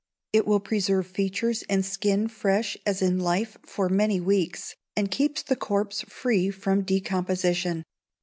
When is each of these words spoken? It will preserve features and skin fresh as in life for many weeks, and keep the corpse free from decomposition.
It 0.33 0.47
will 0.47 0.59
preserve 0.59 1.05
features 1.05 1.63
and 1.69 1.85
skin 1.85 2.27
fresh 2.27 2.75
as 2.87 3.03
in 3.03 3.19
life 3.19 3.59
for 3.63 3.87
many 3.87 4.19
weeks, 4.19 4.73
and 4.95 5.11
keep 5.11 5.37
the 5.45 5.55
corpse 5.55 6.01
free 6.07 6.49
from 6.49 6.81
decomposition. 6.81 7.83